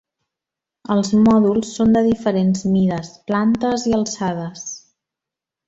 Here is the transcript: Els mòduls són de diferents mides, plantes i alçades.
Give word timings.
Els 0.95 1.11
mòduls 1.27 1.73
són 1.81 1.93
de 1.97 2.03
diferents 2.09 2.65
mides, 2.77 3.13
plantes 3.29 3.87
i 3.93 3.97
alçades. 4.01 4.67